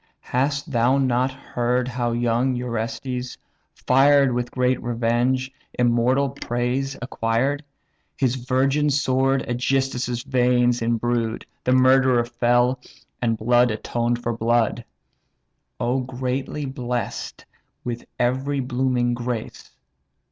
[0.31, 3.37] Hast thou not heard how young Orestes,
[3.85, 7.63] fired With great revenge, immortal praise acquired?
[8.17, 12.79] His virgin sword AEgysthus' veins imbrued; The murderer fell,
[13.21, 14.83] and blood atoned for blood.
[15.79, 17.45] O greatly bless'd
[17.83, 19.69] with every blooming grace!